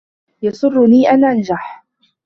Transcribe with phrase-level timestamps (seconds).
[0.41, 1.85] يَسُرُّنِي أَنْ أَنْجَحَ.